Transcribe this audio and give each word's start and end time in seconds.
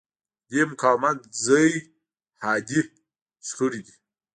د 0.47 0.49
دې 0.49 0.61
مقاومت 0.71 1.17
ځای 1.45 1.69
حادې 2.43 2.81
شخړې 3.47 3.81
دي. 3.87 3.95